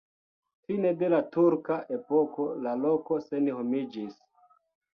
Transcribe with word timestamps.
Fine 0.67 0.93
de 1.01 1.09
la 1.15 1.19
turka 1.35 1.77
epoko 1.99 2.47
la 2.65 2.73
loko 2.81 3.21
senhomiĝis. 3.29 4.21